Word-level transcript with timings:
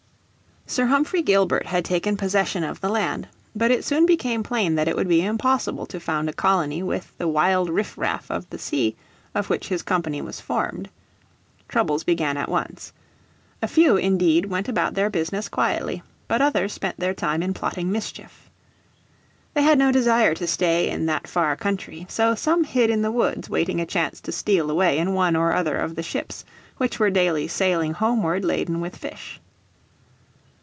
Sir 0.67 0.85
Humphrey 0.85 1.21
Gilbert 1.21 1.65
had 1.65 1.83
taken 1.83 2.15
possession 2.15 2.63
of 2.63 2.79
the 2.79 2.87
land. 2.87 3.27
But 3.53 3.71
it 3.71 3.83
soon 3.83 4.05
became 4.05 4.41
plain 4.41 4.75
that 4.75 4.87
it 4.87 4.95
would 4.95 5.09
be 5.09 5.21
impossible 5.25 5.85
to 5.87 5.99
found 5.99 6.29
a 6.29 6.33
colony 6.33 6.81
with 6.81 7.11
the 7.17 7.27
wild 7.27 7.69
riff 7.69 7.97
raff 7.97 8.31
of 8.31 8.49
the 8.49 8.57
sea 8.57 8.95
of 9.35 9.49
which 9.49 9.67
his 9.67 9.81
company 9.83 10.21
was 10.21 10.39
formed. 10.39 10.89
Troubles 11.67 12.05
began 12.05 12.37
at 12.37 12.47
once. 12.47 12.93
A 13.61 13.67
few 13.67 13.97
indeed 13.97 14.45
went 14.45 14.69
about 14.69 14.93
their 14.93 15.09
business 15.09 15.49
quietly, 15.49 16.03
but 16.29 16.41
others 16.41 16.71
spent 16.71 16.97
their 17.01 17.13
time 17.13 17.43
in 17.43 17.53
plotting 17.53 17.91
mischief. 17.91 18.49
They 19.53 19.63
had 19.63 19.77
no 19.77 19.91
desire 19.91 20.33
to 20.35 20.47
stay 20.47 20.89
in 20.89 21.05
that 21.07 21.27
far 21.27 21.57
country; 21.57 22.05
so 22.07 22.33
some 22.33 22.63
hid 22.63 22.89
in 22.89 23.01
the 23.01 23.11
woods 23.11 23.49
waiting 23.49 23.81
a 23.81 23.85
chance 23.85 24.21
to 24.21 24.31
steal 24.31 24.71
away 24.71 24.99
in 24.99 25.13
one 25.13 25.35
or 25.35 25.51
other 25.53 25.75
of 25.75 25.95
the 25.95 26.03
ships 26.03 26.45
which 26.77 26.97
were 26.97 27.09
daily 27.09 27.49
sailing 27.49 27.91
homeward 27.91 28.45
laden 28.45 28.79
with 28.79 28.95
fish. 28.95 29.41